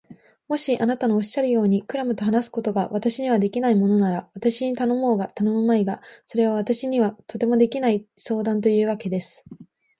[0.47, 9.43] もしあなたのおっしゃるように、クラムと話すことが私にはできないものなら、私に頼もうが頼むまいが、それは私にはとてもできない相談というわけです。